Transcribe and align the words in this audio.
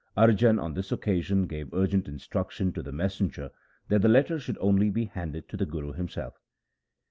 Arjan 0.17 0.59
on 0.59 0.73
this 0.73 0.91
occasion 0.91 1.45
gave 1.45 1.71
urgent 1.75 2.07
instruction 2.07 2.73
to 2.73 2.81
the 2.81 2.91
mes 2.91 3.19
senger 3.19 3.51
that 3.89 4.01
the 4.01 4.09
letter 4.09 4.39
should 4.39 4.57
only 4.57 4.89
be 4.89 5.05
handed 5.05 5.47
to 5.47 5.55
the 5.55 5.65
Guru 5.67 5.93
himself. 5.93 6.33